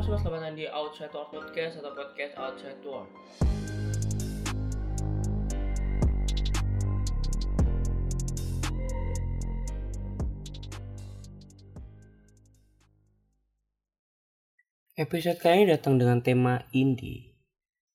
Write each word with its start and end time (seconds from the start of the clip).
Halo 0.00 0.16
semua, 0.16 0.24
selamat 0.24 0.40
datang 0.40 0.56
di 0.56 0.64
Outside 0.64 1.12
World 1.12 1.28
Podcast 1.28 1.74
atau 1.76 1.92
podcast 1.92 2.32
Outside 2.40 2.80
World. 2.88 3.10
Episode 14.96 15.36
kali 15.36 15.54
ini 15.60 15.64
datang 15.68 16.00
dengan 16.00 16.24
tema 16.24 16.64
indie. 16.72 17.36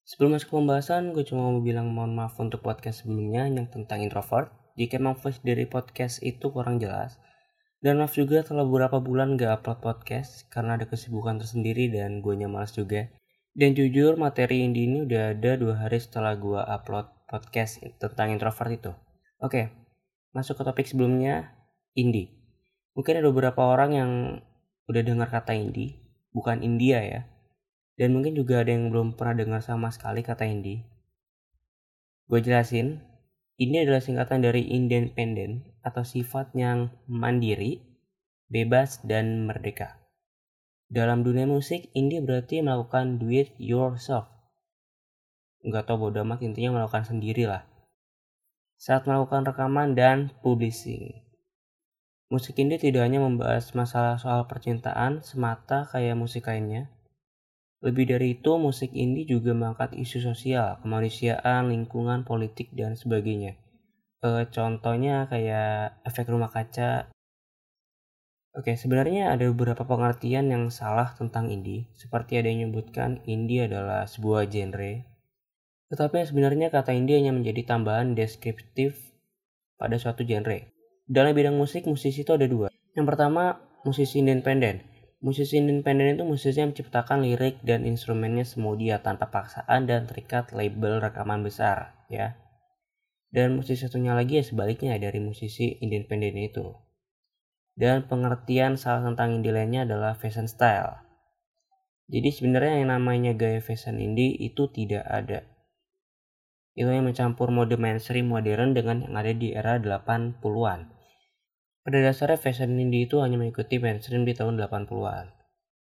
Sebelum 0.06 0.38
masuk 0.38 0.54
ke 0.54 0.56
pembahasan, 0.62 1.10
gue 1.10 1.26
cuma 1.26 1.50
mau 1.50 1.58
bilang 1.66 1.90
mohon 1.90 2.14
maaf 2.14 2.38
untuk 2.38 2.62
podcast 2.62 3.02
sebelumnya 3.02 3.50
yang 3.50 3.66
tentang 3.66 4.06
introvert. 4.06 4.54
Jika 4.78 5.02
emang 5.02 5.18
voice 5.18 5.42
dari 5.42 5.66
podcast 5.66 6.22
itu 6.22 6.54
kurang 6.54 6.78
jelas, 6.78 7.18
dan 7.86 8.02
maaf 8.02 8.18
juga 8.18 8.42
telah 8.42 8.66
beberapa 8.66 8.98
bulan 8.98 9.38
gak 9.38 9.62
upload 9.62 9.78
podcast 9.86 10.50
karena 10.50 10.74
ada 10.74 10.90
kesibukan 10.90 11.38
tersendiri 11.38 11.94
dan 11.94 12.18
gue 12.18 12.34
malas 12.50 12.74
juga. 12.74 13.14
Dan 13.54 13.78
jujur 13.78 14.18
materi 14.18 14.66
indie 14.66 14.90
ini 14.90 15.06
udah 15.06 15.38
ada 15.38 15.54
dua 15.54 15.78
hari 15.78 16.02
setelah 16.02 16.34
gue 16.34 16.58
upload 16.58 17.14
podcast 17.30 17.86
tentang 18.02 18.34
introvert 18.34 18.74
itu. 18.74 18.92
Oke, 19.38 19.70
masuk 20.34 20.58
ke 20.58 20.64
topik 20.66 20.90
sebelumnya, 20.90 21.54
indie. 21.94 22.34
Mungkin 22.98 23.22
ada 23.22 23.30
beberapa 23.30 23.62
orang 23.62 23.92
yang 23.94 24.12
udah 24.90 25.04
dengar 25.06 25.30
kata 25.30 25.54
indie, 25.54 26.02
bukan 26.34 26.66
India 26.66 27.06
ya. 27.06 27.22
Dan 28.02 28.18
mungkin 28.18 28.34
juga 28.34 28.66
ada 28.66 28.74
yang 28.74 28.90
belum 28.90 29.14
pernah 29.14 29.38
dengar 29.38 29.62
sama 29.62 29.94
sekali 29.94 30.26
kata 30.26 30.50
indie. 30.50 30.82
Gue 32.26 32.42
jelasin, 32.42 32.98
ini 33.56 33.88
adalah 33.88 34.04
singkatan 34.04 34.44
dari 34.44 34.68
independen 34.68 35.64
atau 35.80 36.04
sifat 36.04 36.52
yang 36.58 36.92
mandiri, 37.08 37.80
bebas, 38.52 39.00
dan 39.08 39.48
merdeka. 39.48 39.96
Dalam 40.92 41.24
dunia 41.24 41.48
musik, 41.48 41.88
indie 41.96 42.20
berarti 42.20 42.60
melakukan 42.60 43.18
do 43.18 43.32
it 43.32 43.56
yourself. 43.56 44.28
Nggak 45.66 45.88
tau 45.90 45.98
bodo 45.98 46.22
amat 46.22 46.46
intinya 46.46 46.78
melakukan 46.78 47.10
sendiri 47.10 47.50
lah. 47.50 47.66
Saat 48.78 49.08
melakukan 49.08 49.48
rekaman 49.50 49.98
dan 49.98 50.36
publishing. 50.44 51.26
Musik 52.30 52.58
indie 52.60 52.78
tidak 52.78 53.08
hanya 53.08 53.24
membahas 53.24 53.72
masalah 53.72 54.20
soal 54.20 54.46
percintaan 54.46 55.24
semata 55.24 55.88
kayak 55.90 56.18
musik 56.20 56.46
lainnya. 56.52 56.95
Lebih 57.86 58.06
dari 58.10 58.34
itu, 58.34 58.58
musik 58.58 58.90
indie 58.98 59.30
juga 59.30 59.54
mengangkat 59.54 59.94
isu 59.94 60.18
sosial, 60.34 60.82
kemanusiaan, 60.82 61.70
lingkungan, 61.70 62.26
politik, 62.26 62.74
dan 62.74 62.98
sebagainya. 62.98 63.62
E, 64.26 64.50
contohnya 64.50 65.30
kayak 65.30 66.02
efek 66.02 66.26
rumah 66.34 66.50
kaca. 66.50 67.14
Oke, 68.58 68.74
sebenarnya 68.74 69.38
ada 69.38 69.46
beberapa 69.54 69.86
pengertian 69.86 70.50
yang 70.50 70.74
salah 70.74 71.14
tentang 71.14 71.54
indie. 71.54 71.86
Seperti 71.94 72.42
ada 72.42 72.50
yang 72.50 72.74
menyebutkan 72.74 73.22
indie 73.30 73.70
adalah 73.70 74.10
sebuah 74.10 74.50
genre. 74.50 75.06
Tetapi 75.94 76.26
sebenarnya 76.26 76.74
kata 76.74 76.90
indie 76.90 77.22
hanya 77.22 77.38
menjadi 77.38 77.70
tambahan 77.70 78.18
deskriptif 78.18 78.98
pada 79.78 80.02
suatu 80.02 80.26
genre. 80.26 80.74
Dalam 81.06 81.38
bidang 81.38 81.54
musik, 81.54 81.86
musisi 81.86 82.26
itu 82.26 82.34
ada 82.34 82.50
dua. 82.50 82.74
Yang 82.98 83.14
pertama, 83.14 83.62
musisi 83.86 84.26
independen. 84.26 84.95
Musisi 85.26 85.58
independen 85.58 86.14
itu 86.14 86.22
musisi 86.22 86.62
yang 86.62 86.70
menciptakan 86.70 87.26
lirik 87.26 87.58
dan 87.66 87.82
instrumennya 87.82 88.46
semua 88.46 88.78
dia 88.78 89.02
tanpa 89.02 89.34
paksaan 89.34 89.90
dan 89.90 90.06
terikat 90.06 90.54
label 90.54 91.02
rekaman 91.02 91.42
besar, 91.42 91.98
ya. 92.14 92.38
Dan 93.34 93.58
musisi 93.58 93.90
satunya 93.90 94.14
lagi 94.14 94.38
ya 94.38 94.46
sebaliknya 94.46 94.94
dari 95.02 95.18
musisi 95.18 95.82
independen 95.82 96.38
itu. 96.38 96.78
Dan 97.74 98.06
pengertian 98.06 98.78
salah 98.78 99.02
tentang 99.02 99.42
indie 99.42 99.50
lainnya 99.50 99.90
adalah 99.90 100.14
fashion 100.14 100.46
style. 100.46 101.02
Jadi 102.06 102.30
sebenarnya 102.30 102.86
yang 102.86 102.94
namanya 102.94 103.34
gaya 103.34 103.66
fashion 103.66 103.98
indie 103.98 104.38
itu 104.38 104.70
tidak 104.70 105.10
ada. 105.10 105.42
Itu 106.78 106.86
yang 106.86 107.10
mencampur 107.10 107.50
mode 107.50 107.82
mainstream 107.82 108.30
modern 108.30 108.78
dengan 108.78 109.02
yang 109.02 109.18
ada 109.18 109.34
di 109.34 109.58
era 109.58 109.82
80-an. 109.82 110.95
Pada 111.86 112.02
dasarnya 112.02 112.42
fashion 112.42 112.74
indie 112.82 113.06
itu 113.06 113.22
hanya 113.22 113.38
mengikuti 113.38 113.78
mainstream 113.78 114.26
di 114.26 114.34
tahun 114.34 114.58
80-an. 114.58 115.30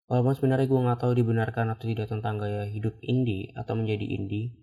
Walaupun 0.08 0.34
sebenarnya 0.40 0.72
gue 0.72 0.80
nggak 0.88 1.00
tahu 1.04 1.12
dibenarkan 1.20 1.76
atau 1.76 1.84
tidak 1.84 2.08
tentang 2.08 2.40
gaya 2.40 2.64
hidup 2.64 2.96
indie 3.04 3.52
atau 3.60 3.76
menjadi 3.76 4.08
indie, 4.08 4.56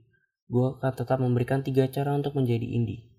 gue 0.49 0.67
akan 0.81 0.93
tetap 0.97 1.21
memberikan 1.21 1.61
tiga 1.61 1.85
cara 1.93 2.17
untuk 2.17 2.33
menjadi 2.33 2.65
indie. 2.65 3.13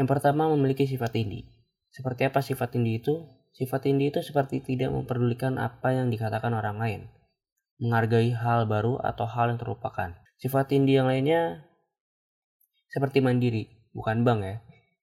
Yang 0.00 0.08
pertama 0.08 0.48
memiliki 0.56 0.88
sifat 0.88 1.12
indie. 1.20 1.52
Seperti 1.92 2.24
apa 2.24 2.40
sifat 2.40 2.80
indie 2.80 3.04
itu? 3.04 3.28
Sifat 3.52 3.84
indie 3.92 4.08
itu 4.08 4.24
seperti 4.24 4.64
tidak 4.64 4.88
memperdulikan 4.96 5.60
apa 5.60 5.92
yang 5.92 6.08
dikatakan 6.08 6.56
orang 6.56 6.80
lain. 6.80 7.00
Menghargai 7.76 8.32
hal 8.32 8.64
baru 8.64 8.96
atau 9.04 9.28
hal 9.28 9.52
yang 9.52 9.60
terlupakan. 9.60 10.16
Sifat 10.40 10.72
indie 10.72 10.96
yang 10.96 11.12
lainnya 11.12 11.68
seperti 12.88 13.20
mandiri, 13.20 13.68
bukan 13.92 14.24
bank 14.24 14.40
ya. 14.40 14.56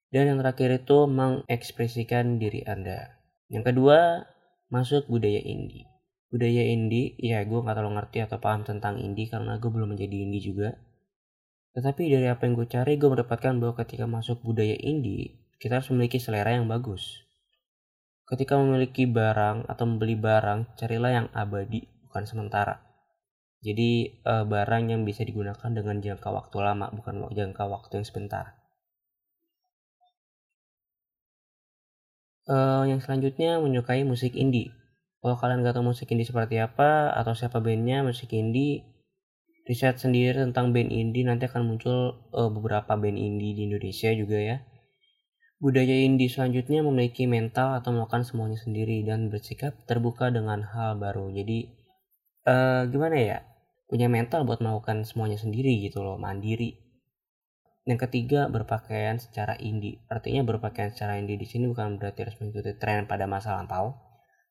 Dan 0.10 0.34
yang 0.34 0.38
terakhir 0.42 0.82
itu 0.82 1.06
mengekspresikan 1.06 2.42
diri 2.42 2.66
Anda. 2.66 3.22
Yang 3.50 3.74
kedua, 3.74 4.26
masuk 4.74 5.06
budaya 5.06 5.38
indie. 5.42 5.86
Budaya 6.30 6.66
indie, 6.66 7.18
ya 7.18 7.42
gue 7.46 7.60
gak 7.62 7.78
terlalu 7.78 7.98
ngerti 7.98 8.26
atau 8.26 8.38
paham 8.38 8.62
tentang 8.62 9.02
indie 9.02 9.30
karena 9.30 9.58
gue 9.58 9.70
belum 9.70 9.94
menjadi 9.98 10.16
indie 10.18 10.42
juga. 10.42 10.78
Tetapi 11.74 12.10
dari 12.10 12.26
apa 12.30 12.46
yang 12.46 12.58
gue 12.58 12.68
cari, 12.70 12.98
gue 12.98 13.10
mendapatkan 13.10 13.54
bahwa 13.62 13.74
ketika 13.82 14.06
masuk 14.10 14.42
budaya 14.42 14.78
indie, 14.78 15.46
kita 15.62 15.82
harus 15.82 15.90
memiliki 15.94 16.18
selera 16.18 16.58
yang 16.58 16.66
bagus. 16.66 17.26
Ketika 18.30 18.62
memiliki 18.62 19.10
barang 19.10 19.66
atau 19.66 19.86
membeli 19.90 20.14
barang, 20.18 20.78
carilah 20.78 21.12
yang 21.14 21.28
abadi, 21.34 21.86
bukan 22.06 22.30
sementara. 22.30 22.78
Jadi 23.60 24.22
uh, 24.24 24.46
barang 24.46 24.94
yang 24.94 25.02
bisa 25.04 25.26
digunakan 25.26 25.70
dengan 25.70 25.98
jangka 25.98 26.30
waktu 26.30 26.58
lama, 26.62 26.94
bukan 26.94 27.26
jangka 27.34 27.66
waktu 27.66 28.02
yang 28.02 28.06
sebentar. 28.06 28.56
Uh, 32.50 32.82
yang 32.90 32.98
selanjutnya 32.98 33.62
menyukai 33.62 34.02
musik 34.02 34.34
indie. 34.34 34.74
Kalau 35.22 35.38
kalian 35.38 35.62
gak 35.62 35.78
tahu 35.78 35.94
musik 35.94 36.10
indie 36.10 36.26
seperti 36.26 36.58
apa 36.58 37.14
atau 37.14 37.38
siapa 37.38 37.62
bandnya 37.62 38.02
musik 38.02 38.34
indie, 38.34 38.90
riset 39.70 40.02
sendiri 40.02 40.34
tentang 40.34 40.74
band 40.74 40.90
indie 40.90 41.22
nanti 41.22 41.46
akan 41.46 41.62
muncul 41.62 42.26
uh, 42.34 42.50
beberapa 42.50 42.98
band 42.98 43.22
indie 43.22 43.54
di 43.54 43.70
Indonesia 43.70 44.10
juga 44.18 44.42
ya. 44.42 44.58
Budaya 45.62 45.94
indie 45.94 46.26
selanjutnya 46.26 46.82
memiliki 46.82 47.30
mental 47.30 47.78
atau 47.78 47.94
melakukan 47.94 48.26
semuanya 48.26 48.58
sendiri 48.58 49.06
dan 49.06 49.30
bersikap 49.30 49.78
terbuka 49.86 50.34
dengan 50.34 50.66
hal 50.66 50.98
baru. 50.98 51.30
Jadi 51.30 51.70
uh, 52.50 52.90
gimana 52.90 53.18
ya? 53.22 53.38
Punya 53.86 54.10
mental 54.10 54.50
buat 54.50 54.58
melakukan 54.58 55.06
semuanya 55.06 55.38
sendiri 55.38 55.78
gitu 55.86 56.02
loh, 56.02 56.18
mandiri. 56.18 56.89
Yang 57.90 58.06
ketiga, 58.06 58.46
berpakaian 58.54 59.18
secara 59.18 59.58
indie. 59.58 60.06
Artinya 60.14 60.46
berpakaian 60.46 60.94
secara 60.94 61.18
indie 61.18 61.42
di 61.42 61.50
sini 61.50 61.66
bukan 61.66 61.98
berarti 61.98 62.22
harus 62.22 62.38
mengikuti 62.38 62.78
tren 62.78 63.10
pada 63.10 63.26
masa 63.26 63.58
lampau, 63.58 63.98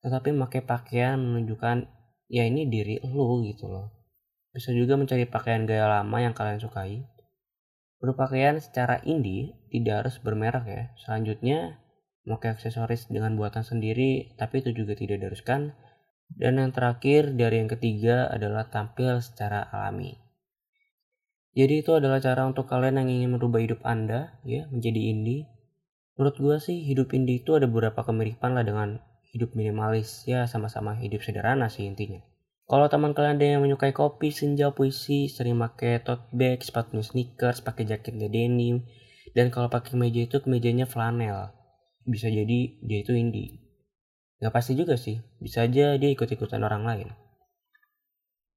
tetapi 0.02 0.34
memakai 0.34 0.66
pakaian 0.66 1.14
menunjukkan 1.22 1.86
ya 2.26 2.42
ini 2.42 2.66
diri 2.66 2.98
lu 3.06 3.46
gitu 3.46 3.70
loh. 3.70 3.94
Bisa 4.50 4.74
juga 4.74 4.98
mencari 4.98 5.22
pakaian 5.30 5.70
gaya 5.70 5.86
lama 5.86 6.18
yang 6.18 6.34
kalian 6.34 6.58
sukai. 6.58 7.06
Berpakaian 8.02 8.58
secara 8.58 8.98
indie 9.06 9.54
tidak 9.70 10.02
harus 10.02 10.18
bermerek 10.18 10.66
ya. 10.66 10.84
Selanjutnya, 10.98 11.78
memakai 12.26 12.58
aksesoris 12.58 13.06
dengan 13.06 13.38
buatan 13.38 13.62
sendiri, 13.62 14.34
tapi 14.34 14.66
itu 14.66 14.74
juga 14.74 14.98
tidak 14.98 15.22
diharuskan. 15.22 15.78
Dan 16.26 16.58
yang 16.58 16.74
terakhir 16.74 17.38
dari 17.38 17.62
yang 17.62 17.70
ketiga 17.70 18.26
adalah 18.26 18.66
tampil 18.66 19.22
secara 19.22 19.62
alami. 19.70 20.27
Jadi 21.56 21.80
itu 21.80 21.96
adalah 21.96 22.20
cara 22.20 22.44
untuk 22.44 22.68
kalian 22.68 23.00
yang 23.04 23.08
ingin 23.08 23.30
merubah 23.36 23.60
hidup 23.62 23.80
Anda 23.86 24.36
ya 24.44 24.68
menjadi 24.68 25.00
indie. 25.12 25.48
Menurut 26.18 26.36
gue 26.36 26.56
sih 26.60 26.82
hidup 26.84 27.14
indie 27.14 27.40
itu 27.40 27.54
ada 27.54 27.70
beberapa 27.70 28.04
kemiripan 28.04 28.58
lah 28.58 28.66
dengan 28.66 28.98
hidup 29.32 29.54
minimalis 29.54 30.24
ya 30.24 30.48
sama-sama 30.48 30.96
hidup 30.98 31.22
sederhana 31.22 31.68
sih 31.70 31.86
intinya. 31.86 32.20
Kalau 32.68 32.84
teman 32.92 33.16
kalian 33.16 33.40
ada 33.40 33.46
yang 33.48 33.64
menyukai 33.64 33.96
kopi, 33.96 34.28
senja, 34.28 34.68
puisi, 34.76 35.32
sering 35.32 35.56
pakai 35.56 36.04
tote 36.04 36.28
bag, 36.36 36.60
sepatu 36.60 37.00
sneakers, 37.00 37.64
pakai 37.64 37.88
jaketnya 37.88 38.28
denim, 38.28 38.84
dan 39.32 39.48
kalau 39.48 39.72
pakai 39.72 39.96
meja 39.96 40.28
itu 40.28 40.36
kemejanya 40.44 40.84
flanel, 40.84 41.48
bisa 42.04 42.28
jadi 42.28 42.76
dia 42.84 42.98
itu 43.00 43.16
indie. 43.16 43.64
Gak 44.44 44.52
pasti 44.52 44.76
juga 44.76 45.00
sih, 45.00 45.16
bisa 45.40 45.64
aja 45.64 45.96
dia 45.96 46.10
ikut-ikutan 46.12 46.60
orang 46.60 46.84
lain. 46.84 47.08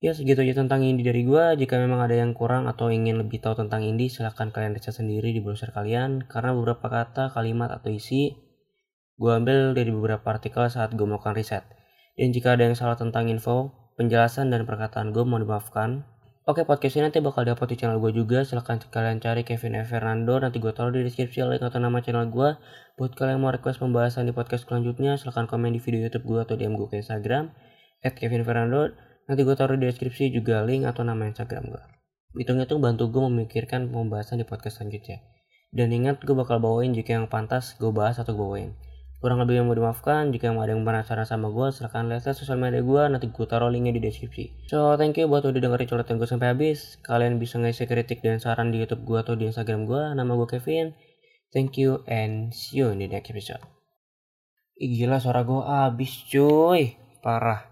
Ya 0.01 0.17
segitu 0.17 0.41
aja 0.41 0.65
tentang 0.65 0.81
indie 0.81 1.05
dari 1.05 1.21
gue. 1.21 1.61
Jika 1.61 1.77
memang 1.77 2.01
ada 2.01 2.17
yang 2.17 2.33
kurang 2.33 2.65
atau 2.65 2.89
ingin 2.89 3.21
lebih 3.21 3.37
tahu 3.37 3.53
tentang 3.53 3.85
indie, 3.85 4.09
silahkan 4.09 4.49
kalian 4.49 4.73
riset 4.73 4.97
sendiri 4.97 5.29
di 5.29 5.45
browser 5.45 5.69
kalian. 5.69 6.25
Karena 6.25 6.57
beberapa 6.57 6.89
kata, 6.89 7.29
kalimat, 7.29 7.69
atau 7.69 7.93
isi 7.93 8.33
gue 9.21 9.29
ambil 9.29 9.77
dari 9.77 9.93
beberapa 9.93 10.25
artikel 10.33 10.65
saat 10.73 10.97
gue 10.97 11.05
melakukan 11.05 11.37
riset. 11.37 11.61
Dan 12.17 12.33
jika 12.33 12.57
ada 12.57 12.65
yang 12.65 12.73
salah 12.73 12.97
tentang 12.97 13.29
info, 13.29 13.77
penjelasan 13.93 14.49
dan 14.49 14.65
perkataan 14.65 15.13
gue 15.13 15.21
mohon 15.21 15.45
dimaafkan. 15.45 16.09
Oke 16.49 16.65
podcast 16.65 16.97
ini 16.97 17.05
nanti 17.05 17.21
bakal 17.21 17.45
dapat 17.45 17.69
di 17.69 17.77
channel 17.77 18.01
gue 18.01 18.17
juga 18.17 18.41
silahkan 18.41 18.81
kalian 18.81 19.21
cari 19.21 19.45
Kevin 19.45 19.77
F. 19.85 19.93
Fernando 19.93 20.41
nanti 20.41 20.57
gue 20.57 20.73
taruh 20.73 20.89
di 20.89 21.05
deskripsi 21.05 21.45
link 21.45 21.61
atau 21.61 21.77
nama 21.77 22.01
channel 22.01 22.33
gue 22.33 22.57
buat 22.97 23.13
kalian 23.13 23.37
mau 23.37 23.53
request 23.53 23.77
pembahasan 23.77 24.25
di 24.25 24.33
podcast 24.33 24.65
selanjutnya 24.65 25.21
silahkan 25.21 25.45
komen 25.45 25.69
di 25.69 25.77
video 25.77 26.09
youtube 26.09 26.25
gue 26.25 26.41
atau 26.41 26.57
DM 26.57 26.73
gue 26.73 26.89
ke 26.89 26.97
Instagram 26.97 27.53
at 28.01 28.17
Kevin 28.17 28.41
Fernando 28.41 28.89
Nanti 29.31 29.47
gue 29.47 29.55
taruh 29.55 29.79
di 29.79 29.87
deskripsi 29.87 30.27
juga 30.35 30.59
link 30.67 30.83
atau 30.83 31.07
nama 31.07 31.23
Instagram 31.23 31.71
gue. 31.71 31.83
Hitungnya 32.35 32.67
tuh 32.67 32.83
bantu 32.83 33.07
gue 33.07 33.23
memikirkan 33.31 33.87
pembahasan 33.87 34.43
di 34.43 34.45
podcast 34.47 34.83
selanjutnya. 34.83 35.23
Dan 35.71 35.87
ingat 35.95 36.19
gue 36.19 36.35
bakal 36.35 36.59
bawain 36.59 36.91
jika 36.91 37.15
yang 37.15 37.31
pantas 37.31 37.79
gue 37.79 37.95
bahas 37.95 38.19
atau 38.19 38.35
gue 38.35 38.43
bawain. 38.43 38.75
Kurang 39.23 39.39
lebih 39.39 39.63
yang 39.63 39.71
mau 39.71 39.77
dimaafkan, 39.77 40.35
jika 40.35 40.51
ada 40.51 40.75
yang 40.75 40.83
penasaran 40.83 41.23
sama 41.23 41.47
gue, 41.47 41.71
silahkan 41.71 42.11
lihat 42.11 42.27
sosial 42.27 42.59
media 42.59 42.83
gue, 42.83 43.03
nanti 43.07 43.31
gue 43.31 43.45
taruh 43.47 43.71
linknya 43.71 43.95
di 43.95 44.03
deskripsi. 44.03 44.67
So, 44.67 44.99
thank 44.99 45.15
you 45.15 45.31
buat 45.31 45.47
udah 45.47 45.63
dengerin 45.63 45.87
coletan 45.87 46.19
gue 46.19 46.27
sampai 46.27 46.51
habis. 46.51 46.99
Kalian 46.99 47.39
bisa 47.39 47.55
ngasih 47.55 47.87
kritik 47.87 48.19
dan 48.19 48.43
saran 48.43 48.75
di 48.75 48.83
YouTube 48.83 49.07
gue 49.07 49.15
atau 49.15 49.39
di 49.39 49.47
Instagram 49.47 49.87
gue, 49.87 50.11
nama 50.11 50.31
gue 50.35 50.47
Kevin. 50.51 50.91
Thank 51.55 51.79
you 51.79 52.03
and 52.03 52.51
see 52.51 52.83
you 52.83 52.91
in 52.91 52.99
the 52.99 53.07
next 53.07 53.31
episode. 53.31 53.63
Ih, 54.75 54.91
gila 54.91 55.23
suara 55.23 55.47
gue 55.47 55.61
abis 55.63 56.27
cuy, 56.27 56.99
parah. 57.23 57.70